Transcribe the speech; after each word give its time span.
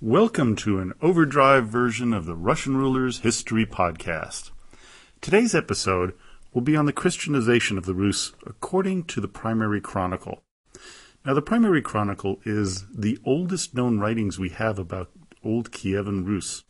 Welcome 0.00 0.56
to 0.56 0.80
an 0.80 0.92
overdrive 1.00 1.68
version 1.68 2.12
of 2.12 2.26
the 2.26 2.34
Russian 2.34 2.76
Rulers 2.76 3.20
History 3.20 3.64
Podcast. 3.64 4.50
Today's 5.20 5.54
episode 5.54 6.14
will 6.52 6.62
be 6.62 6.76
on 6.76 6.86
the 6.86 6.92
Christianization 6.92 7.78
of 7.78 7.86
the 7.86 7.94
Rus 7.94 8.32
according 8.44 9.04
to 9.04 9.20
the 9.20 9.28
Primary 9.28 9.80
Chronicle. 9.80 10.42
Now, 11.24 11.32
the 11.32 11.40
Primary 11.40 11.80
Chronicle 11.80 12.40
is 12.44 12.84
the 12.92 13.18
oldest 13.24 13.74
known 13.74 14.00
writings 14.00 14.36
we 14.36 14.48
have 14.48 14.80
about 14.80 15.10
Old 15.44 15.70
Kievan 15.70 16.26
Rus 16.26 16.64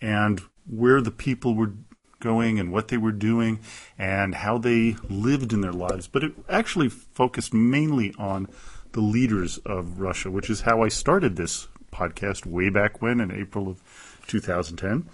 and 0.00 0.40
where 0.66 1.02
the 1.02 1.10
people 1.10 1.54
were 1.54 1.74
going 2.18 2.58
and 2.58 2.72
what 2.72 2.88
they 2.88 2.96
were 2.96 3.12
doing 3.12 3.60
and 3.98 4.34
how 4.34 4.56
they 4.56 4.96
lived 5.10 5.52
in 5.52 5.60
their 5.60 5.72
lives. 5.72 6.08
But 6.08 6.24
it 6.24 6.32
actually 6.48 6.88
focused 6.88 7.52
mainly 7.52 8.14
on 8.18 8.48
the 8.92 9.00
leaders 9.02 9.58
of 9.58 10.00
Russia, 10.00 10.30
which 10.30 10.48
is 10.48 10.62
how 10.62 10.82
I 10.82 10.88
started 10.88 11.36
this 11.36 11.68
podcast 11.98 12.46
way 12.46 12.68
back 12.68 13.02
when 13.02 13.20
in 13.20 13.32
April 13.32 13.68
of 13.68 13.82
2010. 14.28 15.08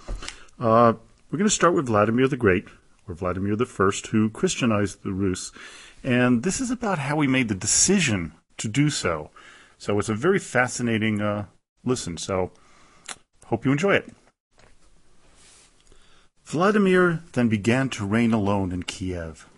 Uh, 0.58 0.92
we're 1.30 1.38
going 1.38 1.48
to 1.48 1.54
start 1.54 1.74
with 1.74 1.86
Vladimir 1.86 2.28
the 2.28 2.36
Great, 2.36 2.66
or 3.08 3.14
Vladimir 3.14 3.56
the 3.56 3.66
First, 3.66 4.08
who 4.08 4.28
Christianized 4.30 5.02
the 5.02 5.12
Rus. 5.12 5.50
And 6.02 6.42
this 6.42 6.60
is 6.60 6.70
about 6.70 6.98
how 6.98 7.20
he 7.20 7.27
made 7.27 7.48
the 7.48 7.55
decision 7.55 8.34
to 8.58 8.68
do 8.68 8.91
so. 8.91 9.30
So 9.78 9.98
it's 9.98 10.08
a 10.08 10.14
very 10.14 10.38
fascinating 10.38 11.20
uh, 11.20 11.46
listen. 11.84 12.18
So 12.18 12.52
hope 13.46 13.64
you 13.64 13.72
enjoy 13.72 13.94
it. 13.96 14.12
Vladimir 16.44 17.22
then 17.32 17.48
began 17.48 17.88
to 17.91 18.06
reign 18.06 18.34
alone 18.34 18.70
in 18.70 18.82
Kiev. 18.82 19.48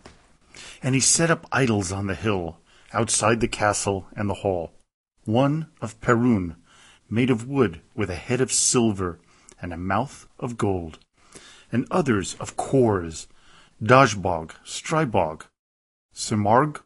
And 0.83 0.95
he 0.95 1.01
set 1.01 1.31
up 1.31 1.47
idols 1.51 1.91
on 1.91 2.07
the 2.07 2.15
hill, 2.15 2.59
outside 2.93 3.41
the 3.41 3.49
castle 3.49 4.07
and 4.15 4.31
the 4.31 4.35
hall. 4.35 4.73
One 5.25 5.67
of 5.81 6.01
Perun, 6.01 6.55
made 7.09 7.31
of 7.31 7.49
wood 7.49 7.81
with 7.95 8.11
a 8.11 8.17
head 8.17 8.41
of 8.41 8.53
silver 8.53 9.19
and 9.61 9.73
a 9.73 9.77
mouth 9.77 10.27
of 10.39 10.59
gold, 10.59 10.99
and 11.73 11.87
others 11.91 12.35
of 12.41 12.57
Khors, 12.57 13.27
Dazhbog, 13.83 14.53
Strybog, 14.65 15.43
Semarg, 16.15 16.81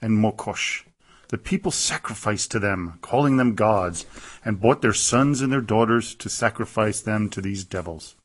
and 0.00 0.18
Mokosh. 0.18 0.84
The 1.28 1.38
people 1.38 1.70
sacrificed 1.70 2.50
to 2.52 2.58
them, 2.58 2.98
calling 3.02 3.36
them 3.36 3.54
gods, 3.54 4.06
and 4.44 4.60
brought 4.60 4.80
their 4.80 4.94
sons 4.94 5.42
and 5.42 5.52
their 5.52 5.60
daughters 5.60 6.14
to 6.16 6.28
sacrifice 6.28 7.00
them 7.00 7.28
to 7.30 7.40
these 7.40 7.64
devils. 7.64 8.16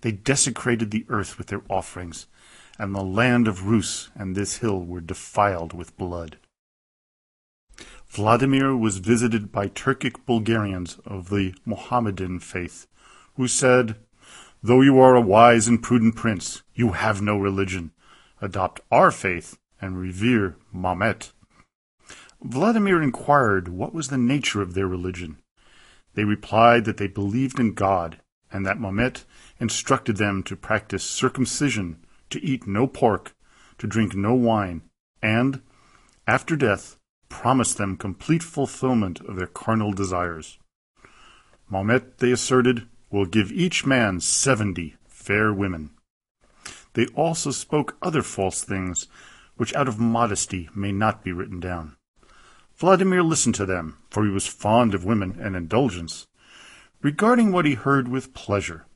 They 0.00 0.12
desecrated 0.12 0.90
the 0.90 1.04
earth 1.08 1.36
with 1.36 1.48
their 1.48 1.62
offerings, 1.68 2.26
and 2.78 2.94
the 2.94 3.02
land 3.02 3.46
of 3.46 3.66
Rus 3.66 4.08
and 4.14 4.34
this 4.34 4.58
hill 4.58 4.82
were 4.82 5.02
defiled 5.02 5.74
with 5.74 5.98
blood. 5.98 6.38
Vladimir 8.10 8.76
was 8.76 8.98
visited 8.98 9.52
by 9.52 9.68
Turkic 9.68 10.26
Bulgarians 10.26 10.98
of 11.06 11.28
the 11.28 11.54
Mohammedan 11.64 12.40
faith, 12.40 12.88
who 13.36 13.46
said, 13.46 13.94
Though 14.60 14.80
you 14.80 14.98
are 14.98 15.14
a 15.14 15.20
wise 15.20 15.68
and 15.68 15.80
prudent 15.80 16.16
prince, 16.16 16.62
you 16.74 16.90
have 16.90 17.22
no 17.22 17.38
religion. 17.38 17.92
Adopt 18.42 18.80
our 18.90 19.12
faith 19.12 19.58
and 19.80 19.96
revere 19.96 20.56
Mahomet. 20.72 21.30
Vladimir 22.42 23.00
inquired 23.00 23.68
what 23.68 23.94
was 23.94 24.08
the 24.08 24.18
nature 24.18 24.60
of 24.60 24.74
their 24.74 24.88
religion. 24.88 25.36
They 26.14 26.24
replied 26.24 26.86
that 26.86 26.96
they 26.96 27.06
believed 27.06 27.60
in 27.60 27.74
God, 27.74 28.20
and 28.50 28.66
that 28.66 28.80
Mahomet 28.80 29.24
instructed 29.60 30.16
them 30.16 30.42
to 30.42 30.56
practice 30.56 31.04
circumcision, 31.04 32.04
to 32.30 32.42
eat 32.42 32.66
no 32.66 32.88
pork, 32.88 33.36
to 33.78 33.86
drink 33.86 34.16
no 34.16 34.34
wine, 34.34 34.82
and, 35.22 35.62
after 36.26 36.56
death, 36.56 36.96
promised 37.30 37.78
them 37.78 37.96
complete 37.96 38.42
fulfillment 38.42 39.20
of 39.20 39.36
their 39.36 39.46
carnal 39.46 39.92
desires. 39.92 40.58
Mahomet, 41.70 42.18
they 42.18 42.32
asserted, 42.32 42.86
will 43.10 43.24
give 43.24 43.50
each 43.50 43.86
man 43.86 44.20
seventy 44.20 44.96
fair 45.06 45.50
women. 45.52 45.90
They 46.92 47.06
also 47.14 47.50
spoke 47.52 47.96
other 48.02 48.22
false 48.22 48.62
things, 48.62 49.06
which 49.56 49.74
out 49.74 49.88
of 49.88 49.98
modesty 49.98 50.68
may 50.74 50.92
not 50.92 51.24
be 51.24 51.32
written 51.32 51.60
down. 51.60 51.96
Vladimir 52.76 53.22
listened 53.22 53.54
to 53.54 53.66
them, 53.66 53.98
for 54.10 54.24
he 54.24 54.30
was 54.30 54.46
fond 54.46 54.94
of 54.94 55.04
women 55.04 55.38
and 55.40 55.54
indulgence, 55.54 56.26
regarding 57.02 57.52
what 57.52 57.64
he 57.64 57.74
heard 57.74 58.08
with 58.08 58.34
pleasure. 58.34 58.86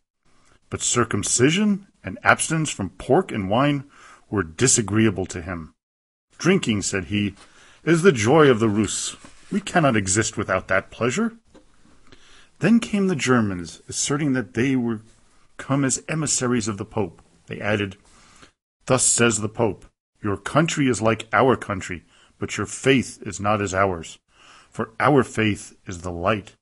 But 0.71 0.81
circumcision 0.81 1.87
and 2.03 2.19
abstinence 2.23 2.71
from 2.71 2.91
pork 2.91 3.31
and 3.31 3.49
wine 3.49 3.85
were 4.29 4.43
disagreeable 4.43 5.27
to 5.27 5.43
him. 5.43 5.75
Drinking, 6.39 6.83
said 6.83 7.05
he, 7.05 7.35
is 7.85 8.03
the 8.03 8.13
joy 8.13 8.49
of 8.49 8.61
the 8.61 8.69
Rus. 8.69 9.17
We 9.53 9.61
cannot 9.61 9.97
exist 9.97 10.37
without 10.37 10.69
that 10.69 10.91
pleasure. 10.91 11.35
Then 12.61 12.81
came 12.81 13.09
the 13.09 13.17
Germans, 13.17 13.83
asserting 13.89 14.33
that 14.33 14.55
they 14.55 14.75
were 14.75 15.03
come 15.59 15.85
as 15.85 16.03
emissaries 16.09 16.67
of 16.67 16.79
the 16.79 16.85
Pope. 16.85 17.21
They 17.47 17.61
added, 17.61 17.97
Thus 18.87 19.05
says 19.05 19.41
the 19.41 19.49
Pope, 19.51 19.85
Your 20.23 20.39
country 20.39 20.89
is 20.89 21.03
like 21.03 21.29
our 21.33 21.57
country, 21.57 22.05
but 22.39 22.57
your 22.57 22.67
faith 22.67 23.23
is 23.23 23.39
not 23.39 23.61
as 23.61 23.75
ours. 23.75 24.19
For 24.71 24.91
our 24.99 25.23
faith 25.23 25.77
is 25.87 26.01
the 26.01 26.11
light. 26.11 26.57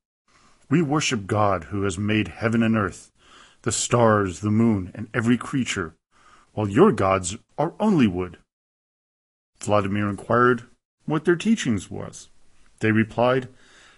We 0.69 0.82
worship 0.82 1.27
God 1.27 1.65
who 1.65 1.82
has 1.82 1.99
made 1.99 2.28
heaven 2.28 2.62
and 2.62 2.77
earth, 2.77 3.12
the 3.62 3.72
stars, 3.72 4.41
the 4.41 4.50
moon, 4.50 4.91
and 4.94 5.09
every 5.15 5.38
creature, 5.38 5.94
while 6.53 6.69
your 6.69 6.91
gods 6.91 7.37
are 7.56 7.75
only 7.78 8.09
wood. 8.09 8.38
Vladimir 9.61 10.09
inquired, 10.09 10.65
what 11.07 11.25
their 11.25 11.37
teachings 11.37 11.91
was. 11.91 12.29
They 12.81 12.93
replied, 12.93 13.49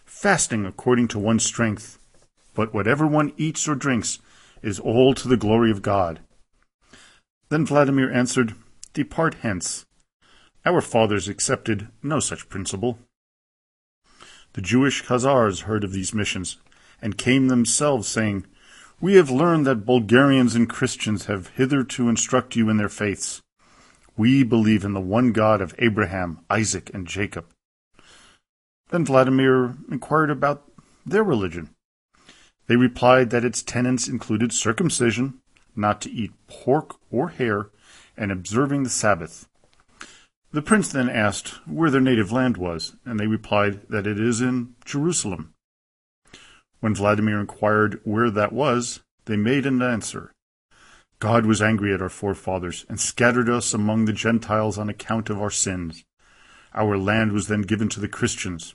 Fasting 0.05 0.67
according 0.67 1.09
to 1.09 1.19
one's 1.19 1.45
strength, 1.45 1.99
but 2.55 2.75
whatever 2.75 3.07
one 3.07 3.33
eats 3.37 3.67
or 3.67 3.75
drinks 3.75 4.19
is 4.63 4.79
all 4.79 5.15
to 5.15 5.29
the 5.29 5.37
glory 5.37 5.71
of 5.71 5.83
God. 5.83 6.21
Then 7.49 7.67
Vladimir 7.67 8.13
answered, 8.13 8.55
Depart 8.93 9.35
hence. 9.43 9.85
Our 10.65 10.81
fathers 10.81 11.29
accepted 11.29 11.89
no 12.03 12.21
such 12.21 12.49
principle. 12.49 12.99
The 14.55 14.63
Jewish 14.63 15.05
Khazars 15.05 15.63
heard 15.63 15.85
of 15.85 15.93
these 15.93 16.15
missions, 16.15 16.59
and 17.03 17.19
came 17.19 17.49
themselves, 17.49 18.09
saying, 18.09 18.47
We 19.01 19.15
have 19.15 19.31
learned 19.31 19.67
that 19.67 19.85
Bulgarians 19.85 20.55
and 20.55 20.71
Christians 20.71 21.27
have 21.27 21.49
hitherto 21.49 22.09
instructed 22.09 22.59
you 22.59 22.71
in 22.71 22.77
their 22.77 22.89
faiths. 22.89 23.43
We 24.17 24.45
believe 24.45 24.85
in 24.85 24.93
the 24.93 25.01
one 25.01 25.33
God 25.33 25.61
of 25.61 25.75
Abraham, 25.79 26.41
Isaac, 26.49 26.91
and 26.95 27.07
Jacob. 27.07 27.47
Then 28.91 29.05
Vladimir 29.05 29.77
inquired 29.91 30.31
about 30.31 30.71
their 31.05 31.25
religion. 31.25 31.71
They 32.67 32.77
replied 32.77 33.31
that 33.31 33.45
its 33.45 33.63
tenets 33.63 34.07
included 34.09 34.53
circumcision, 34.53 35.41
not 35.75 36.01
to 36.03 36.11
eat 36.11 36.33
pork 36.47 36.97
or 37.11 37.31
hare, 37.31 37.71
and 38.17 38.31
observing 38.31 38.85
the 38.85 38.91
Sabbath. 38.91 39.49
The 40.53 40.63
prince 40.63 40.93
then 40.93 41.09
asked 41.11 41.49
where 41.67 41.91
their 41.91 42.01
native 42.01 42.31
land 42.31 42.57
was, 42.57 42.95
and 43.05 43.19
they 43.19 43.27
replied 43.27 43.89
that 43.89 44.07
it 44.07 44.21
is 44.21 44.41
in 44.41 44.77
Jerusalem. 44.85 45.53
When 46.79 46.95
Vladimir 46.95 47.41
inquired 47.41 48.01
where 48.05 48.31
that 48.31 48.53
was, 48.53 49.01
they 49.25 49.37
made 49.37 49.67
an 49.67 49.83
answer 49.83 50.34
God 51.25 51.47
was 51.47 51.63
angry 51.63 51.95
at 51.95 52.03
our 52.03 52.11
forefathers, 52.11 52.85
and 52.87 53.01
scattered 53.01 53.49
us 53.49 53.73
among 53.73 54.05
the 54.05 54.13
Gentiles 54.13 54.77
on 54.77 54.91
account 54.91 55.31
of 55.31 55.41
our 55.41 55.51
sins. 55.51 56.05
Our 56.75 56.99
land 56.99 57.33
was 57.33 57.49
then 57.49 57.63
given 57.63 57.89
to 57.89 58.01
the 58.01 58.09
Christians. 58.09 58.75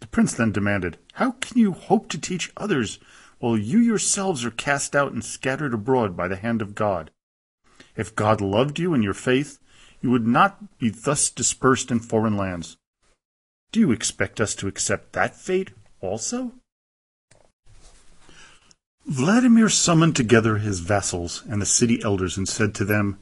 The 0.00 0.06
prince 0.06 0.32
then 0.32 0.50
demanded, 0.50 0.96
How 1.12 1.32
can 1.32 1.58
you 1.58 1.72
hope 1.72 2.08
to 2.08 2.18
teach 2.18 2.50
others 2.56 2.98
while 3.38 3.58
you 3.58 3.78
yourselves 3.80 4.46
are 4.46 4.50
cast 4.50 4.96
out 4.96 5.12
and 5.12 5.22
scattered 5.22 5.74
abroad 5.74 6.16
by 6.16 6.26
the 6.26 6.36
hand 6.36 6.62
of 6.62 6.74
God? 6.74 7.10
If 7.96 8.16
God 8.16 8.40
loved 8.40 8.78
you 8.78 8.94
and 8.94 9.04
your 9.04 9.12
faith, 9.12 9.58
you 10.00 10.10
would 10.10 10.26
not 10.26 10.78
be 10.78 10.88
thus 10.88 11.28
dispersed 11.28 11.90
in 11.90 12.00
foreign 12.00 12.38
lands. 12.38 12.78
Do 13.72 13.80
you 13.80 13.92
expect 13.92 14.40
us 14.40 14.54
to 14.54 14.68
accept 14.68 15.12
that 15.12 15.36
fate 15.36 15.72
also? 16.00 16.54
Vladimir 19.08 19.68
summoned 19.68 20.16
together 20.16 20.56
his 20.56 20.80
vassals 20.80 21.44
and 21.48 21.62
the 21.62 21.66
city 21.66 22.02
elders 22.02 22.36
and 22.36 22.48
said 22.48 22.74
to 22.74 22.84
them, 22.84 23.20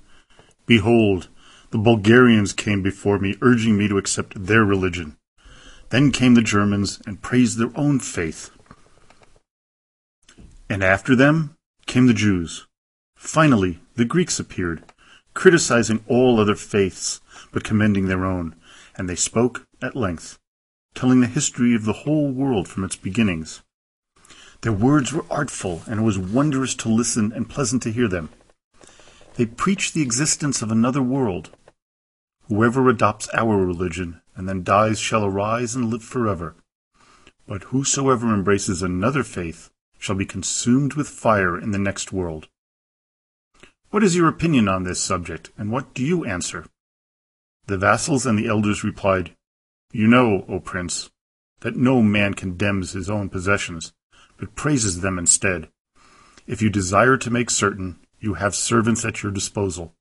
Behold, 0.64 1.28
the 1.72 1.78
Bulgarians 1.78 2.54
came 2.54 2.82
before 2.82 3.18
me, 3.18 3.36
urging 3.42 3.76
me 3.76 3.86
to 3.88 3.98
accept 3.98 4.46
their 4.46 4.64
religion. 4.64 5.18
Then 5.90 6.10
came 6.10 6.34
the 6.34 6.40
Germans 6.40 7.02
and 7.06 7.20
praised 7.20 7.58
their 7.58 7.70
own 7.74 8.00
faith. 8.00 8.50
And 10.70 10.82
after 10.82 11.14
them 11.14 11.54
came 11.84 12.06
the 12.06 12.14
Jews. 12.14 12.66
Finally, 13.16 13.80
the 13.96 14.06
Greeks 14.06 14.40
appeared, 14.40 14.84
criticizing 15.34 16.02
all 16.08 16.40
other 16.40 16.54
faiths, 16.54 17.20
but 17.52 17.62
commending 17.62 18.06
their 18.06 18.24
own, 18.24 18.56
and 18.96 19.06
they 19.06 19.16
spoke 19.16 19.66
at 19.82 19.94
length, 19.94 20.38
telling 20.94 21.20
the 21.20 21.26
history 21.26 21.74
of 21.74 21.84
the 21.84 22.04
whole 22.04 22.32
world 22.32 22.68
from 22.68 22.84
its 22.84 22.96
beginnings. 22.96 23.63
Their 24.64 24.72
words 24.72 25.12
were 25.12 25.26
artful, 25.30 25.82
and 25.86 26.00
it 26.00 26.04
was 26.04 26.18
wondrous 26.18 26.74
to 26.76 26.88
listen 26.88 27.32
and 27.32 27.50
pleasant 27.50 27.82
to 27.82 27.92
hear 27.92 28.08
them. 28.08 28.30
They 29.34 29.44
preached 29.44 29.92
the 29.92 30.00
existence 30.00 30.62
of 30.62 30.70
another 30.70 31.02
world. 31.02 31.50
Whoever 32.48 32.88
adopts 32.88 33.28
our 33.34 33.58
religion 33.58 34.22
and 34.34 34.48
then 34.48 34.62
dies 34.62 34.98
shall 34.98 35.22
arise 35.22 35.74
and 35.74 35.90
live 35.90 36.02
forever. 36.02 36.54
But 37.46 37.64
whosoever 37.64 38.32
embraces 38.32 38.80
another 38.80 39.22
faith 39.22 39.68
shall 39.98 40.16
be 40.16 40.24
consumed 40.24 40.94
with 40.94 41.08
fire 41.10 41.60
in 41.60 41.72
the 41.72 41.78
next 41.78 42.10
world. 42.10 42.48
What 43.90 44.02
is 44.02 44.16
your 44.16 44.28
opinion 44.28 44.66
on 44.66 44.84
this 44.84 44.98
subject, 44.98 45.50
and 45.58 45.70
what 45.70 45.92
do 45.92 46.02
you 46.02 46.24
answer? 46.24 46.64
The 47.66 47.76
vassals 47.76 48.24
and 48.24 48.38
the 48.38 48.48
elders 48.48 48.82
replied, 48.82 49.36
You 49.92 50.06
know, 50.06 50.46
O 50.48 50.58
prince, 50.58 51.10
that 51.60 51.76
no 51.76 52.00
man 52.00 52.32
condemns 52.32 52.92
his 52.92 53.10
own 53.10 53.28
possessions, 53.28 53.92
but 54.36 54.54
praises 54.54 55.00
them 55.00 55.18
instead. 55.18 55.68
If 56.46 56.60
you 56.60 56.70
desire 56.70 57.16
to 57.16 57.30
make 57.30 57.50
certain, 57.50 57.98
you 58.20 58.34
have 58.34 58.54
servants 58.54 59.04
at 59.04 59.22
your 59.22 59.32
disposal. 59.32 59.94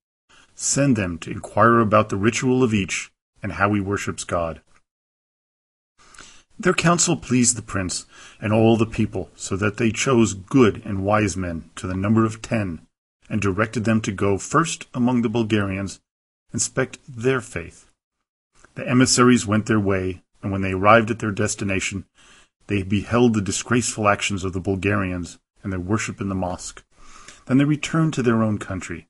Send 0.56 0.96
them 0.96 1.18
to 1.20 1.32
inquire 1.32 1.80
about 1.80 2.10
the 2.10 2.18
ritual 2.18 2.64
of 2.64 2.74
each 2.74 3.12
and 3.42 3.54
how 3.54 3.74
he 3.74 3.82
worships 3.82 4.24
God. 4.24 4.62
Their 6.60 6.74
counsel 6.74 7.18
pleased 7.18 7.58
the 7.58 7.62
prince 7.62 8.06
and 8.40 8.54
all 8.54 8.78
the 8.78 8.86
people, 8.86 9.30
so 9.36 9.58
that 9.58 9.78
they 9.78 9.92
chose 9.92 10.34
good 10.34 10.82
and 10.86 11.04
wise 11.04 11.36
men 11.36 11.70
to 11.76 11.88
the 11.88 11.96
number 11.96 12.26
of 12.26 12.42
ten 12.42 12.86
and 13.30 13.42
directed 13.42 13.86
them 13.86 14.02
to 14.02 14.12
go 14.12 14.38
first 14.38 14.88
among 14.94 15.22
the 15.22 15.30
Bulgarians, 15.30 16.00
inspect 16.54 17.00
their 17.08 17.42
faith. 17.42 17.90
The 18.76 18.88
emissaries 18.88 19.48
went 19.48 19.66
their 19.66 19.80
way, 19.80 20.22
and 20.42 20.52
when 20.52 20.62
they 20.62 20.74
arrived 20.74 21.10
at 21.10 21.20
their 21.20 21.32
destination, 21.32 22.06
they 22.68 22.84
beheld 22.84 23.34
the 23.34 23.42
disgraceful 23.42 24.08
actions 24.08 24.44
of 24.44 24.54
the 24.54 24.60
Bulgarians 24.60 25.40
and 25.64 25.72
their 25.72 25.80
worship 25.80 26.22
in 26.22 26.30
the 26.30 26.36
mosque. 26.36 26.84
Then 27.46 27.58
they 27.58 27.66
returned 27.66 28.14
to 28.14 28.24
their 28.24 28.42
own 28.42 28.58
country. 28.58 29.08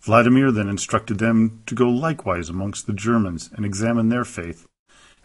Vladimir 0.00 0.50
then 0.50 0.68
instructed 0.68 1.18
them 1.18 1.62
to 1.66 1.74
go 1.74 1.88
likewise 1.88 2.48
amongst 2.48 2.86
the 2.86 2.92
Germans 2.92 3.50
and 3.54 3.64
examine 3.64 4.08
their 4.08 4.24
faith, 4.24 4.66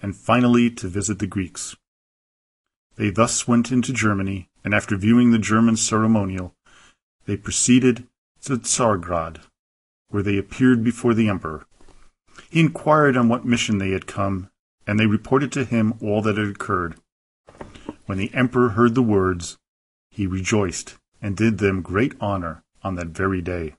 and 0.02 0.16
finally 0.16 0.70
to 0.70 0.88
visit 0.88 1.20
the 1.20 1.28
Greeks. 1.28 1.76
They 2.96 3.10
thus 3.10 3.48
went 3.48 3.72
into 3.72 3.94
Germany, 3.94 4.50
and 4.64 4.74
after 4.74 4.98
viewing 4.98 5.32
the 5.32 5.40
German 5.40 5.78
ceremonial, 5.78 6.56
they 7.26 7.38
proceeded 7.38 8.08
to 8.44 8.58
Tsargrad, 8.58 9.40
where 10.10 10.24
they 10.24 10.38
appeared 10.38 10.84
before 10.84 11.14
the 11.14 11.28
emperor. 11.28 11.66
He 12.50 12.60
inquired 12.60 13.18
on 13.18 13.30
what 13.30 13.46
mission 13.46 13.78
they 13.78 13.92
had 13.92 14.08
come, 14.08 14.50
and 14.86 15.00
they 15.00 15.06
reported 15.06 15.52
to 15.54 15.66
him 15.66 15.96
all 16.02 16.22
that 16.22 16.38
had 16.38 16.48
occurred. 16.48 16.96
When 18.08 18.18
the 18.18 18.34
emperor 18.34 18.70
heard 18.70 18.96
the 18.96 19.04
words, 19.04 19.58
he 20.10 20.26
rejoiced, 20.28 20.96
and 21.22 21.36
did 21.36 21.58
them 21.58 21.82
great 21.82 22.14
honor 22.22 22.64
on 22.82 22.96
that 22.96 23.08
very 23.08 23.42
day. 23.42 23.76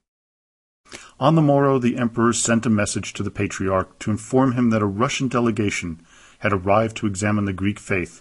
On 1.18 1.34
the 1.34 1.40
morrow 1.40 1.78
the 1.78 1.96
emperor 1.96 2.34
sent 2.34 2.66
a 2.66 2.70
message 2.70 3.14
to 3.14 3.22
the 3.22 3.30
patriarch 3.30 3.98
to 4.00 4.10
inform 4.10 4.52
him 4.52 4.68
that 4.68 4.82
a 4.82 4.86
Russian 4.86 5.28
delegation 5.28 6.02
had 6.40 6.52
arrived 6.52 6.98
to 6.98 7.06
examine 7.06 7.46
the 7.46 7.54
Greek 7.54 7.78
faith, 7.78 8.20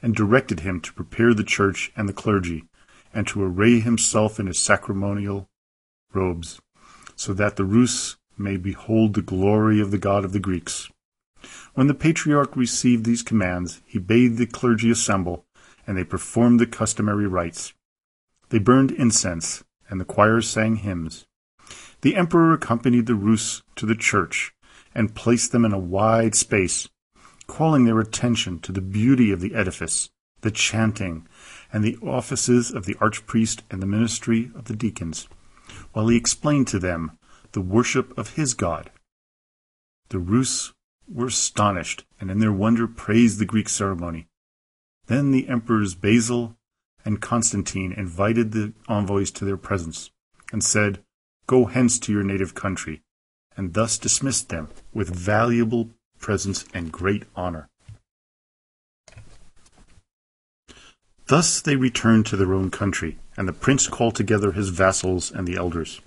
and 0.00 0.14
directed 0.14 0.60
him 0.60 0.80
to 0.80 0.92
prepare 0.92 1.34
the 1.34 1.42
church 1.42 1.90
and 1.96 2.08
the 2.08 2.12
clergy 2.12 2.64
and 3.12 3.26
to 3.26 3.42
array 3.42 3.80
himself 3.80 4.38
in 4.38 4.46
his 4.46 4.60
sacramental 4.60 5.48
robes, 6.14 6.60
so 7.16 7.34
that 7.34 7.56
the 7.56 7.64
Rus 7.64 8.16
may 8.38 8.56
behold 8.56 9.14
the 9.14 9.22
glory 9.22 9.80
of 9.80 9.90
the 9.90 9.98
God 9.98 10.24
of 10.24 10.32
the 10.32 10.38
Greeks. 10.38 10.88
When 11.74 11.86
the 11.86 11.94
patriarch 11.94 12.54
received 12.56 13.04
these 13.04 13.22
commands, 13.22 13.80
he 13.84 13.98
bade 13.98 14.36
the 14.36 14.46
clergy 14.46 14.90
assemble, 14.90 15.46
and 15.86 15.96
they 15.96 16.04
performed 16.04 16.60
the 16.60 16.66
customary 16.66 17.26
rites. 17.26 17.72
They 18.50 18.58
burned 18.58 18.90
incense, 18.90 19.64
and 19.88 20.00
the 20.00 20.04
choirs 20.04 20.48
sang 20.48 20.76
hymns. 20.76 21.26
The 22.02 22.16
emperor 22.16 22.52
accompanied 22.52 23.06
the 23.06 23.14
Rus 23.14 23.62
to 23.76 23.86
the 23.86 23.94
church, 23.94 24.52
and 24.94 25.14
placed 25.14 25.52
them 25.52 25.64
in 25.64 25.72
a 25.72 25.78
wide 25.78 26.34
space, 26.34 26.88
calling 27.46 27.84
their 27.84 28.00
attention 28.00 28.58
to 28.60 28.72
the 28.72 28.80
beauty 28.80 29.30
of 29.30 29.40
the 29.40 29.54
edifice, 29.54 30.10
the 30.42 30.50
chanting, 30.50 31.26
and 31.72 31.82
the 31.82 31.96
offices 32.02 32.70
of 32.70 32.84
the 32.84 32.94
archpriest 32.96 33.62
and 33.70 33.82
the 33.82 33.86
ministry 33.86 34.50
of 34.54 34.64
the 34.64 34.76
deacons, 34.76 35.28
while 35.92 36.08
he 36.08 36.16
explained 36.16 36.68
to 36.68 36.78
them 36.78 37.18
the 37.52 37.60
worship 37.60 38.16
of 38.18 38.34
his 38.34 38.54
God. 38.54 38.90
The 40.10 40.18
Rus 40.18 40.72
were 41.12 41.26
astonished, 41.26 42.04
and 42.20 42.30
in 42.30 42.38
their 42.38 42.52
wonder 42.52 42.86
praised 42.86 43.38
the 43.38 43.44
Greek 43.44 43.68
ceremony. 43.68 44.28
Then 45.06 45.30
the 45.30 45.48
emperors 45.48 45.94
Basil 45.94 46.56
and 47.04 47.20
Constantine 47.20 47.92
invited 47.92 48.52
the 48.52 48.72
envoys 48.88 49.30
to 49.32 49.44
their 49.44 49.56
presence, 49.56 50.10
and 50.52 50.62
said, 50.62 51.02
Go 51.46 51.66
hence 51.66 51.98
to 52.00 52.12
your 52.12 52.22
native 52.22 52.54
country, 52.54 53.02
and 53.56 53.74
thus 53.74 53.98
dismissed 53.98 54.48
them 54.48 54.68
with 54.94 55.14
valuable 55.14 55.90
presents 56.18 56.64
and 56.72 56.92
great 56.92 57.24
honor. 57.34 57.68
Thus 61.26 61.60
they 61.60 61.76
returned 61.76 62.26
to 62.26 62.36
their 62.36 62.54
own 62.54 62.70
country, 62.70 63.18
and 63.36 63.48
the 63.48 63.52
prince 63.52 63.86
called 63.88 64.14
together 64.14 64.52
his 64.52 64.68
vassals 64.68 65.30
and 65.30 65.46
the 65.46 65.56
elders. 65.56 66.00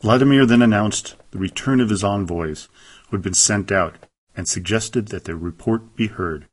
Vladimir 0.00 0.44
then 0.44 0.62
announced 0.62 1.14
the 1.30 1.38
return 1.38 1.80
of 1.80 1.90
his 1.90 2.02
envoys, 2.02 2.68
who 3.08 3.16
had 3.16 3.22
been 3.22 3.34
sent 3.34 3.70
out, 3.70 3.96
and 4.36 4.48
suggested 4.48 5.08
that 5.08 5.24
their 5.24 5.36
report 5.36 5.94
be 5.96 6.06
heard. 6.06 6.46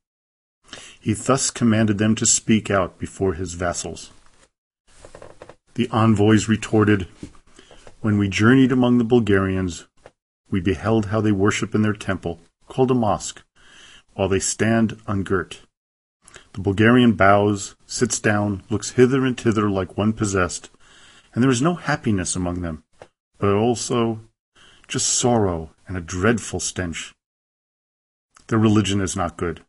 He 1.00 1.14
thus 1.14 1.50
commanded 1.50 1.98
them 1.98 2.16
to 2.16 2.26
speak 2.26 2.70
out 2.70 3.00
before 3.00 3.34
his 3.34 3.54
vassals. 3.54 4.12
The 5.76 5.90
envoys 5.90 6.48
retorted, 6.48 7.08
When 8.02 8.18
we 8.18 8.28
journeyed 8.28 8.72
among 8.72 8.98
the 8.98 9.04
Bulgarians, 9.04 9.88
we 10.52 10.60
beheld 10.60 11.08
how 11.08 11.22
they 11.22 11.32
worship 11.32 11.74
in 11.74 11.82
their 11.82 11.94
temple, 11.94 12.42
called 12.68 12.92
a 12.92 12.96
mosque, 12.96 13.44
while 14.14 14.28
they 14.28 14.40
stand 14.40 15.00
ungirt. 15.08 15.60
The 16.54 16.62
Bulgarian 16.62 17.14
bows, 17.14 17.76
sits 17.86 18.20
down, 18.20 18.64
looks 18.70 18.92
hither 18.92 19.26
and 19.26 19.40
thither 19.40 19.70
like 19.70 19.98
one 19.98 20.14
possessed, 20.14 20.70
and 21.34 21.44
there 21.44 21.52
is 21.52 21.62
no 21.62 21.76
happiness 21.76 22.36
among 22.36 22.62
them, 22.62 22.84
but 23.38 23.54
also 23.54 24.22
just 24.88 25.08
sorrow 25.08 25.72
and 25.88 25.96
a 25.96 26.02
dreadful 26.02 26.60
stench. 26.60 27.14
Their 28.50 28.60
religion 28.60 29.00
is 29.00 29.16
not 29.16 29.38
good. 29.38 29.64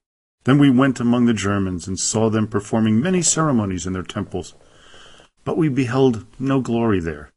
Then 0.44 0.58
we 0.58 0.70
went 0.70 1.00
among 1.00 1.26
the 1.26 1.34
Germans 1.34 1.86
and 1.86 2.00
saw 2.00 2.30
them 2.30 2.48
performing 2.48 2.98
many 2.98 3.20
ceremonies 3.20 3.86
in 3.86 3.92
their 3.92 4.02
temples, 4.02 4.54
but 5.44 5.58
we 5.58 5.68
beheld 5.68 6.24
no 6.38 6.62
glory 6.62 6.98
there. 6.98 7.30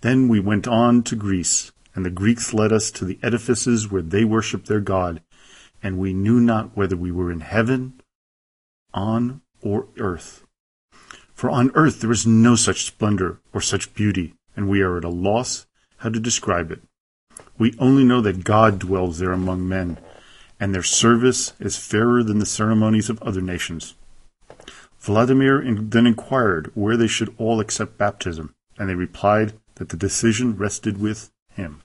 Then 0.00 0.28
we 0.28 0.40
went 0.40 0.66
on 0.66 1.02
to 1.04 1.14
Greece, 1.14 1.72
and 1.94 2.06
the 2.06 2.10
Greeks 2.10 2.54
led 2.54 2.72
us 2.72 2.90
to 2.92 3.04
the 3.04 3.18
edifices 3.22 3.90
where 3.90 4.00
they 4.00 4.24
worshipped 4.24 4.66
their 4.66 4.80
God, 4.80 5.20
and 5.82 5.98
we 5.98 6.14
knew 6.14 6.40
not 6.40 6.74
whether 6.74 6.96
we 6.96 7.12
were 7.12 7.30
in 7.30 7.40
heaven 7.40 8.00
on 8.94 9.42
or 9.60 9.88
earth. 9.98 10.46
For 11.34 11.50
on 11.50 11.70
earth 11.74 12.00
there 12.00 12.12
is 12.12 12.26
no 12.26 12.56
such 12.56 12.86
splendor 12.86 13.40
or 13.52 13.60
such 13.60 13.92
beauty, 13.92 14.34
and 14.56 14.70
we 14.70 14.80
are 14.80 14.96
at 14.96 15.04
a 15.04 15.10
loss 15.10 15.66
how 15.98 16.08
to 16.08 16.18
describe 16.18 16.70
it. 16.70 16.80
We 17.58 17.74
only 17.78 18.04
know 18.04 18.22
that 18.22 18.44
God 18.44 18.78
dwells 18.78 19.18
there 19.18 19.32
among 19.32 19.68
men, 19.68 19.98
and 20.60 20.74
their 20.74 20.82
service 20.82 21.54
is 21.58 21.78
fairer 21.78 22.22
than 22.22 22.38
the 22.38 22.46
ceremonies 22.46 23.08
of 23.08 23.20
other 23.22 23.40
nations. 23.40 23.94
Vladimir 25.00 25.64
then 25.64 26.06
inquired 26.06 26.70
where 26.74 26.98
they 26.98 27.06
should 27.06 27.34
all 27.38 27.58
accept 27.58 27.96
baptism, 27.96 28.54
and 28.78 28.88
they 28.88 28.94
replied 28.94 29.54
that 29.76 29.88
the 29.88 29.96
decision 29.96 30.56
rested 30.56 31.00
with 31.00 31.30
him. 31.54 31.82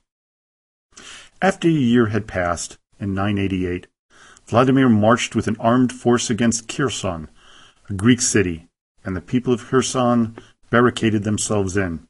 After 1.42 1.70
a 1.70 1.72
year 1.72 2.08
had 2.08 2.28
passed, 2.28 2.78
in 3.00 3.14
988, 3.14 3.88
Vladimir 4.48 4.90
marched 4.90 5.36
with 5.36 5.48
an 5.48 5.58
armed 5.60 5.92
force 5.92 6.30
against 6.30 6.68
Kherson, 6.68 7.30
a 7.90 7.94
Greek 7.94 8.22
city, 8.22 8.68
and 9.04 9.16
the 9.16 9.22
people 9.22 9.54
of 9.54 9.66
Kherson 9.66 10.38
barricaded 10.70 11.24
themselves 11.24 11.78
in. 11.78 12.08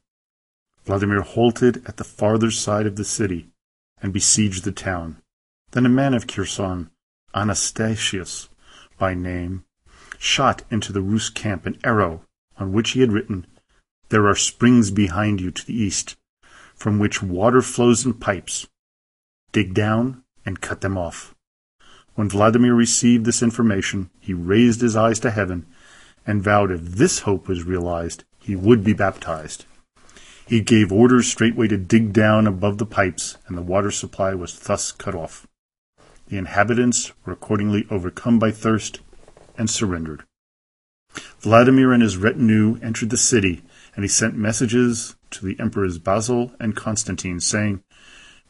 Vladimir 0.84 1.22
halted 1.22 1.82
at 1.86 1.96
the 1.96 2.04
farther 2.04 2.50
side 2.50 2.86
of 2.86 2.96
the 2.96 3.04
city 3.04 3.48
and 4.02 4.12
besieged 4.12 4.64
the 4.64 4.72
town. 4.72 5.16
Then 5.76 5.84
a 5.84 5.90
man 5.90 6.14
of 6.14 6.26
Kherson, 6.26 6.88
Anastasius 7.34 8.48
by 8.96 9.12
name, 9.12 9.66
shot 10.16 10.62
into 10.70 10.90
the 10.90 11.02
Rus 11.02 11.28
camp 11.28 11.66
an 11.66 11.76
arrow 11.84 12.22
on 12.56 12.72
which 12.72 12.92
he 12.92 13.00
had 13.00 13.12
written, 13.12 13.46
There 14.08 14.26
are 14.26 14.34
springs 14.34 14.90
behind 14.90 15.38
you 15.38 15.50
to 15.50 15.66
the 15.66 15.74
east, 15.74 16.16
from 16.74 16.98
which 16.98 17.22
water 17.22 17.60
flows 17.60 18.06
in 18.06 18.14
pipes. 18.14 18.66
Dig 19.52 19.74
down 19.74 20.22
and 20.46 20.62
cut 20.62 20.80
them 20.80 20.96
off. 20.96 21.34
When 22.14 22.30
Vladimir 22.30 22.74
received 22.74 23.26
this 23.26 23.42
information, 23.42 24.08
he 24.18 24.32
raised 24.32 24.80
his 24.80 24.96
eyes 24.96 25.20
to 25.20 25.30
heaven 25.30 25.66
and 26.26 26.42
vowed 26.42 26.70
if 26.70 26.80
this 26.80 27.18
hope 27.18 27.48
was 27.48 27.64
realized, 27.64 28.24
he 28.38 28.56
would 28.56 28.82
be 28.82 28.94
baptized. 28.94 29.66
He 30.46 30.62
gave 30.62 30.90
orders 30.90 31.26
straightway 31.26 31.68
to 31.68 31.76
dig 31.76 32.14
down 32.14 32.46
above 32.46 32.78
the 32.78 32.86
pipes, 32.86 33.36
and 33.46 33.58
the 33.58 33.62
water 33.62 33.90
supply 33.90 34.32
was 34.32 34.58
thus 34.58 34.90
cut 34.90 35.14
off. 35.14 35.46
The 36.28 36.38
inhabitants 36.38 37.12
were 37.24 37.32
accordingly 37.32 37.86
overcome 37.88 38.38
by 38.38 38.50
thirst 38.50 39.00
and 39.56 39.70
surrendered. 39.70 40.24
Vladimir 41.40 41.92
and 41.92 42.02
his 42.02 42.16
retinue 42.16 42.78
entered 42.82 43.10
the 43.10 43.16
city, 43.16 43.62
and 43.94 44.04
he 44.04 44.08
sent 44.08 44.36
messages 44.36 45.14
to 45.30 45.46
the 45.46 45.58
emperors 45.60 45.98
Basil 45.98 46.52
and 46.58 46.74
Constantine, 46.74 47.38
saying, 47.38 47.82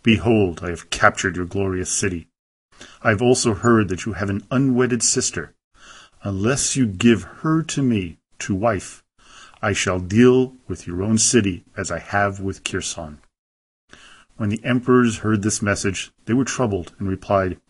Behold, 0.02 0.60
I 0.62 0.70
have 0.70 0.88
captured 0.88 1.36
your 1.36 1.44
glorious 1.44 1.90
city. 1.90 2.28
I 3.02 3.10
have 3.10 3.22
also 3.22 3.54
heard 3.54 3.88
that 3.88 4.06
you 4.06 4.14
have 4.14 4.30
an 4.30 4.46
unwedded 4.50 5.02
sister, 5.02 5.52
Unless 6.22 6.76
you 6.76 6.86
give 6.86 7.22
her 7.22 7.62
to 7.62 7.82
me 7.82 8.18
to 8.40 8.54
wife, 8.54 9.04
I 9.62 9.72
shall 9.72 10.00
deal 10.00 10.56
with 10.66 10.86
your 10.86 11.02
own 11.02 11.18
city 11.18 11.64
as 11.76 11.90
I 11.90 11.98
have 11.98 12.40
with 12.40 12.64
Kherson. 12.64 13.20
When 14.36 14.48
the 14.48 14.64
emperors 14.64 15.18
heard 15.18 15.42
this 15.42 15.62
message, 15.62 16.10
they 16.24 16.34
were 16.34 16.44
troubled 16.44 16.94
and 16.98 17.08
replied, 17.08 17.60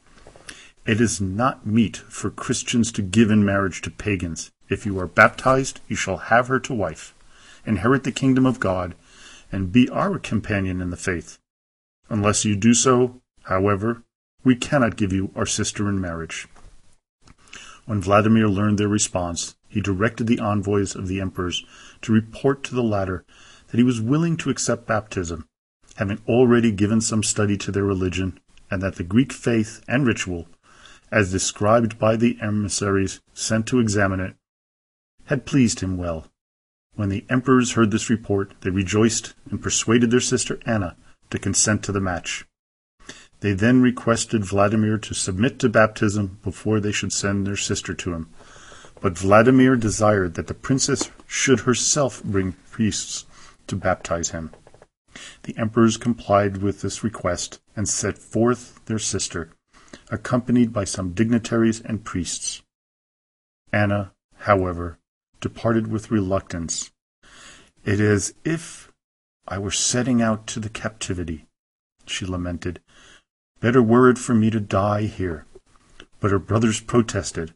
It 0.86 1.00
is 1.00 1.20
not 1.20 1.66
meet 1.66 1.96
for 1.96 2.30
Christians 2.30 2.92
to 2.92 3.02
give 3.02 3.30
in 3.30 3.44
marriage 3.44 3.82
to 3.82 3.90
pagans. 3.90 4.50
If 4.68 4.86
you 4.86 4.98
are 5.00 5.06
baptized, 5.06 5.80
you 5.88 5.96
shall 5.96 6.16
have 6.16 6.48
her 6.48 6.60
to 6.60 6.74
wife, 6.74 7.14
inherit 7.64 8.04
the 8.04 8.12
kingdom 8.12 8.46
of 8.46 8.60
God, 8.60 8.94
and 9.50 9.72
be 9.72 9.88
our 9.88 10.18
companion 10.18 10.80
in 10.80 10.90
the 10.90 10.96
faith. 10.96 11.38
Unless 12.08 12.44
you 12.44 12.54
do 12.54 12.72
so, 12.72 13.20
however, 13.44 14.02
we 14.44 14.54
cannot 14.54 14.96
give 14.96 15.12
you 15.12 15.32
our 15.34 15.46
sister 15.46 15.88
in 15.88 16.00
marriage. 16.00 16.46
When 17.84 18.00
Vladimir 18.00 18.48
learned 18.48 18.78
their 18.78 18.88
response, 18.88 19.56
he 19.68 19.80
directed 19.80 20.26
the 20.26 20.40
envoys 20.40 20.94
of 20.94 21.08
the 21.08 21.20
emperors 21.20 21.64
to 22.02 22.12
report 22.12 22.62
to 22.64 22.74
the 22.74 22.82
latter 22.82 23.24
that 23.68 23.78
he 23.78 23.82
was 23.82 24.00
willing 24.00 24.36
to 24.38 24.50
accept 24.50 24.86
baptism 24.86 25.46
having 25.96 26.20
already 26.28 26.70
given 26.70 27.00
some 27.00 27.22
study 27.22 27.56
to 27.56 27.72
their 27.72 27.84
religion, 27.84 28.38
and 28.70 28.82
that 28.82 28.96
the 28.96 29.04
Greek 29.04 29.32
faith 29.32 29.82
and 29.88 30.06
ritual, 30.06 30.46
as 31.10 31.30
described 31.30 31.98
by 31.98 32.16
the 32.16 32.38
emissaries 32.40 33.20
sent 33.32 33.66
to 33.66 33.80
examine 33.80 34.20
it, 34.20 34.34
had 35.26 35.46
pleased 35.46 35.80
him 35.80 35.96
well. 35.96 36.26
When 36.94 37.08
the 37.08 37.25
emperors 37.28 37.72
heard 37.72 37.90
this 37.90 38.08
report, 38.10 38.54
they 38.62 38.70
rejoiced 38.70 39.34
and 39.50 39.62
persuaded 39.62 40.10
their 40.10 40.20
sister 40.20 40.58
Anna 40.64 40.96
to 41.30 41.38
consent 41.38 41.82
to 41.84 41.92
the 41.92 42.00
match. 42.00 42.46
They 43.40 43.52
then 43.52 43.82
requested 43.82 44.44
Vladimir 44.44 44.96
to 44.98 45.14
submit 45.14 45.58
to 45.58 45.68
baptism 45.68 46.38
before 46.42 46.80
they 46.80 46.92
should 46.92 47.12
send 47.12 47.46
their 47.46 47.56
sister 47.56 47.92
to 47.94 48.14
him. 48.14 48.30
But 49.00 49.18
Vladimir 49.18 49.76
desired 49.76 50.34
that 50.34 50.46
the 50.46 50.54
princess 50.54 51.10
should 51.26 51.60
herself 51.60 52.25
bring 52.25 52.56
priests 52.70 53.26
to 53.66 53.76
baptize 53.76 54.30
him. 54.30 54.52
The 55.42 55.56
emperors 55.58 55.96
complied 55.96 56.58
with 56.58 56.80
this 56.80 57.04
request 57.04 57.60
and 57.75 57.88
set 57.88 58.16
forth 58.16 58.80
their 58.86 58.98
sister, 58.98 59.50
accompanied 60.10 60.72
by 60.72 60.84
some 60.84 61.12
dignitaries 61.12 61.80
and 61.80 62.04
priests. 62.04 62.62
Anna, 63.72 64.12
however, 64.38 64.98
departed 65.40 65.88
with 65.88 66.10
reluctance. 66.10 66.90
It 67.84 68.00
is 68.00 68.34
if 68.44 68.92
I 69.46 69.58
were 69.58 69.70
setting 69.70 70.20
out 70.20 70.46
to 70.48 70.60
the 70.60 70.68
captivity, 70.68 71.46
she 72.06 72.24
lamented. 72.26 72.80
Better 73.60 73.82
were 73.82 74.10
it 74.10 74.18
for 74.18 74.34
me 74.34 74.50
to 74.50 74.60
die 74.60 75.02
here. 75.02 75.46
But 76.20 76.30
her 76.30 76.38
brothers 76.38 76.80
protested. 76.80 77.54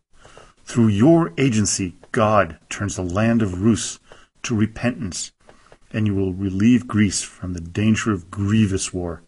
Through 0.65 0.89
your 0.89 1.33
agency, 1.39 1.97
God 2.13 2.59
turns 2.69 2.97
the 2.97 3.03
land 3.03 3.43
of 3.43 3.63
Rus 3.63 3.99
to 4.43 4.55
repentance 4.55 5.33
and 5.93 6.07
you 6.07 6.15
will 6.15 6.33
relieve 6.33 6.87
Greece 6.87 7.23
from 7.23 7.53
the 7.53 7.61
danger 7.61 8.13
of 8.13 8.31
grievous 8.31 8.93
war. 8.93 9.23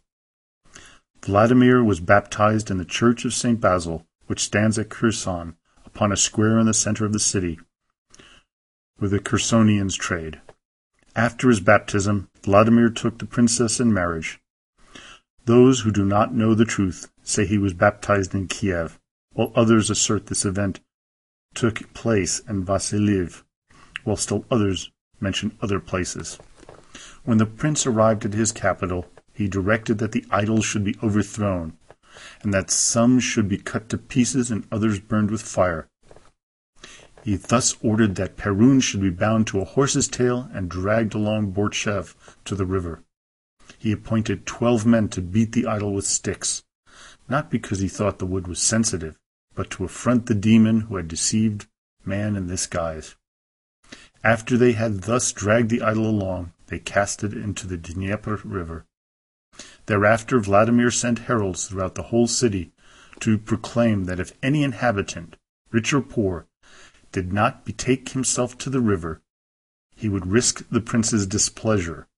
Vladimir 1.24 1.84
was 1.84 2.00
baptized 2.00 2.68
in 2.68 2.78
the 2.78 2.84
church 2.84 3.24
of 3.24 3.32
St. 3.32 3.60
Basil, 3.60 4.04
which 4.26 4.42
stands 4.42 4.76
at 4.76 4.88
Kherson, 4.88 5.54
upon 5.86 6.10
a 6.10 6.16
square 6.16 6.58
in 6.58 6.66
the 6.66 6.74
center 6.74 7.04
of 7.04 7.12
the 7.12 7.20
city, 7.20 7.60
where 8.96 9.08
the 9.08 9.20
Chersonians 9.20 9.96
trade. 9.96 10.40
After 11.14 11.48
his 11.48 11.60
baptism, 11.60 12.28
Vladimir 12.42 12.90
took 12.90 13.18
the 13.18 13.26
princess 13.26 13.78
in 13.78 13.92
marriage. 13.92 14.40
Those 15.44 15.80
who 15.80 15.92
do 15.92 16.04
not 16.04 16.34
know 16.34 16.54
the 16.54 16.64
truth 16.64 17.12
say 17.22 17.46
he 17.46 17.58
was 17.58 17.72
baptized 17.72 18.34
in 18.34 18.48
Kiev, 18.48 18.98
while 19.32 19.52
others 19.54 19.90
assert 19.90 20.26
this 20.26 20.44
event 20.44 20.80
took 21.54 21.92
place 21.94 22.40
in 22.48 22.64
Vasiliev, 22.64 23.44
while 24.02 24.16
still 24.16 24.44
others 24.50 24.90
mention 25.20 25.56
other 25.60 25.78
places. 25.78 26.38
When 27.24 27.38
the 27.38 27.46
prince 27.46 27.86
arrived 27.86 28.24
at 28.24 28.34
his 28.34 28.50
capital, 28.50 29.06
he 29.32 29.48
directed 29.48 29.98
that 29.98 30.12
the 30.12 30.24
idols 30.30 30.64
should 30.64 30.84
be 30.84 30.96
overthrown, 31.02 31.76
and 32.42 32.52
that 32.52 32.70
some 32.70 33.18
should 33.18 33.48
be 33.48 33.58
cut 33.58 33.88
to 33.88 33.98
pieces 33.98 34.50
and 34.50 34.66
others 34.70 35.00
burned 35.00 35.30
with 35.30 35.42
fire. 35.42 35.88
He 37.22 37.36
thus 37.36 37.76
ordered 37.82 38.16
that 38.16 38.36
Perun 38.36 38.82
should 38.82 39.00
be 39.00 39.10
bound 39.10 39.46
to 39.46 39.60
a 39.60 39.64
horse's 39.64 40.08
tail 40.08 40.50
and 40.52 40.68
dragged 40.68 41.14
along 41.14 41.52
Borchev 41.52 42.14
to 42.44 42.54
the 42.54 42.66
river. 42.66 43.04
He 43.78 43.92
appointed 43.92 44.44
twelve 44.44 44.84
men 44.84 45.08
to 45.10 45.20
beat 45.20 45.52
the 45.52 45.66
idol 45.66 45.94
with 45.94 46.04
sticks, 46.04 46.62
not 47.28 47.50
because 47.50 47.78
he 47.78 47.88
thought 47.88 48.18
the 48.18 48.26
wood 48.26 48.48
was 48.48 48.58
sensitive, 48.60 49.16
but 49.54 49.70
to 49.70 49.84
affront 49.84 50.26
the 50.26 50.34
demon 50.34 50.82
who 50.82 50.96
had 50.96 51.08
deceived 51.08 51.66
man 52.04 52.36
in 52.36 52.48
this 52.48 52.66
guise. 52.66 53.14
After 54.24 54.56
they 54.56 54.72
had 54.72 55.02
thus 55.02 55.32
dragged 55.32 55.70
the 55.70 55.82
idol 55.82 56.06
along, 56.06 56.52
they 56.66 56.78
cast 56.78 57.22
it 57.24 57.32
into 57.32 57.66
the 57.66 57.76
Dnieper 57.76 58.40
river. 58.44 58.84
Thereafter 59.86 60.38
Vladimir 60.38 60.90
sent 60.90 61.20
heralds 61.20 61.66
throughout 61.66 61.96
the 61.96 62.04
whole 62.04 62.26
city 62.26 62.72
to 63.20 63.38
proclaim 63.38 64.04
that 64.04 64.20
if 64.20 64.32
any 64.42 64.62
inhabitant, 64.62 65.36
rich 65.70 65.92
or 65.92 66.00
poor, 66.00 66.46
did 67.10 67.32
not 67.32 67.64
betake 67.64 68.10
himself 68.10 68.56
to 68.58 68.70
the 68.70 68.80
river, 68.80 69.22
he 69.94 70.08
would 70.08 70.26
risk 70.26 70.68
the 70.70 70.80
prince's 70.80 71.26
displeasure. 71.26 72.08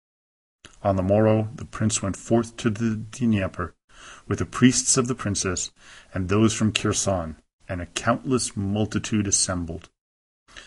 On 0.82 0.96
the 0.96 1.02
morrow 1.02 1.50
the 1.54 1.64
prince 1.64 2.02
went 2.02 2.16
forth 2.16 2.56
to 2.58 2.70
the 2.70 2.96
Dnieper 2.96 3.74
with 4.28 4.38
the 4.38 4.46
priests 4.46 4.96
of 4.96 5.08
the 5.08 5.14
princess 5.14 5.72
and 6.12 6.28
those 6.28 6.54
from 6.54 6.72
Kherson, 6.72 7.36
and 7.68 7.80
a 7.80 7.86
countless 7.86 8.56
multitude 8.56 9.26
assembled. 9.26 9.88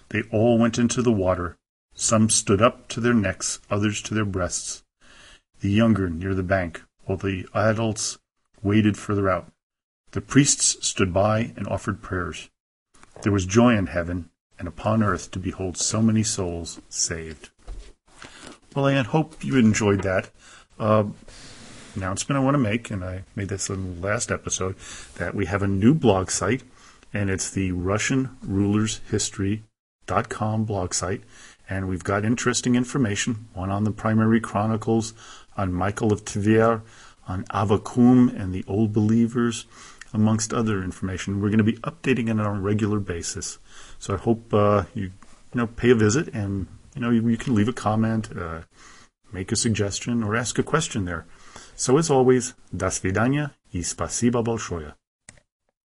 They 0.09 0.23
all 0.31 0.57
went 0.57 0.79
into 0.79 1.01
the 1.01 1.11
water, 1.11 1.57
some 1.93 2.29
stood 2.29 2.61
up 2.61 2.87
to 2.89 2.99
their 2.99 3.13
necks, 3.13 3.59
others 3.69 4.01
to 4.03 4.13
their 4.13 4.25
breasts, 4.25 4.83
the 5.59 5.69
younger 5.69 6.09
near 6.09 6.33
the 6.33 6.43
bank, 6.43 6.83
while 7.07 7.17
the 7.17 7.47
adults 7.55 8.19
waded 8.61 8.97
further 8.97 9.29
out. 9.29 9.51
The 10.11 10.21
priests 10.21 10.85
stood 10.85 11.13
by 11.13 11.53
and 11.55 11.67
offered 11.67 12.01
prayers. 12.01 12.49
There 13.23 13.31
was 13.31 13.45
joy 13.45 13.75
in 13.75 13.87
heaven 13.87 14.29
and 14.59 14.67
upon 14.67 15.03
earth 15.03 15.31
to 15.31 15.39
behold 15.39 15.77
so 15.77 16.01
many 16.01 16.23
souls 16.23 16.79
saved. 16.89 17.49
Well, 18.75 18.85
I 18.85 19.01
hope 19.01 19.43
you 19.43 19.57
enjoyed 19.57 20.03
that. 20.03 20.29
Uh, 20.79 21.05
announcement 21.95 22.37
I 22.37 22.43
want 22.43 22.55
to 22.55 22.59
make, 22.59 22.91
and 22.91 23.03
I 23.03 23.23
made 23.35 23.49
this 23.49 23.69
in 23.69 23.99
the 23.99 24.07
last 24.07 24.31
episode, 24.31 24.75
that 25.15 25.33
we 25.33 25.45
have 25.47 25.63
a 25.63 25.67
new 25.67 25.93
blog 25.93 26.29
site, 26.29 26.63
and 27.13 27.29
it's 27.29 27.49
the 27.49 27.71
Russian 27.71 28.37
Rulers 28.43 29.01
History.com 29.09 30.65
blog 30.65 30.93
site 30.93 31.23
and 31.69 31.87
we've 31.87 32.03
got 32.03 32.25
interesting 32.25 32.75
information. 32.75 33.47
One 33.53 33.69
on 33.69 33.83
the 33.83 33.91
primary 33.91 34.39
chronicles, 34.39 35.13
on 35.57 35.73
Michael 35.73 36.13
of 36.13 36.23
Tver, 36.23 36.81
on 37.27 37.43
Avvakum 37.45 38.33
and 38.39 38.53
the 38.53 38.63
Old 38.67 38.93
Believers, 38.93 39.65
amongst 40.13 40.53
other 40.53 40.83
information. 40.83 41.41
We're 41.41 41.49
going 41.49 41.57
to 41.57 41.63
be 41.63 41.77
updating 41.79 42.29
it 42.29 42.39
on 42.39 42.57
a 42.57 42.61
regular 42.61 42.99
basis. 42.99 43.59
So 43.99 44.13
I 44.13 44.17
hope 44.17 44.53
uh, 44.53 44.83
you, 44.93 45.03
you 45.03 45.11
know 45.55 45.67
pay 45.67 45.89
a 45.89 45.95
visit 45.95 46.29
and 46.33 46.67
you 46.95 47.01
know 47.01 47.09
you, 47.09 47.27
you 47.27 47.37
can 47.37 47.55
leave 47.55 47.67
a 47.67 47.73
comment, 47.73 48.29
uh, 48.37 48.61
make 49.33 49.51
a 49.51 49.55
suggestion, 49.55 50.23
or 50.23 50.35
ask 50.35 50.57
a 50.57 50.63
question 50.63 51.05
there. 51.05 51.25
So 51.75 51.97
as 51.97 52.09
always, 52.09 52.53
das 52.75 52.99
vidanya 52.99 53.51
и 53.71 53.83
спасибо 53.83 54.41
большое. 54.41 54.95